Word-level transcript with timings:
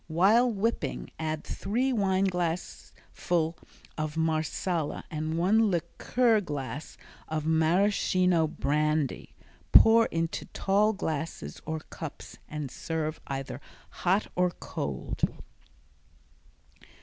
While 0.07 0.51
whipping 0.51 1.11
add 1.19 1.43
three 1.43 1.93
wine 1.93 2.23
glassfuls 2.25 3.53
of 3.99 4.17
Marsala 4.17 5.03
and 5.11 5.37
one 5.37 5.69
liqueur 5.69 6.41
glass 6.41 6.97
of 7.27 7.45
Maraschino 7.45 8.47
brandy. 8.47 9.35
Pour 9.71 10.07
into 10.07 10.45
tall 10.53 10.93
glasses 10.93 11.61
or 11.67 11.81
cups 11.91 12.39
and 12.49 12.71
serve 12.71 13.21
either 13.27 13.61
hot 13.91 14.25
or 14.35 14.49
cold. 14.49 15.21